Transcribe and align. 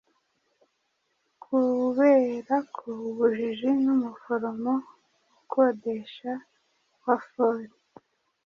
Kuberako 1.43 2.83
ubujiji 3.09 3.69
numuforomo 3.83 4.73
ukodesha 5.41 6.31
wa 7.05 7.17
Foli 7.29 7.71